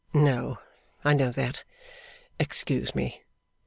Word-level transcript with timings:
'No; 0.13 0.57
I 1.05 1.13
know 1.13 1.29
that. 1.31 1.63
Excuse 2.39 2.95
me. 2.95 3.21